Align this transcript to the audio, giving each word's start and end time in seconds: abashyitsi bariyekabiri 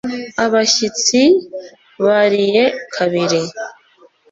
abashyitsi 0.45 1.21
bariyekabiri 2.05 3.41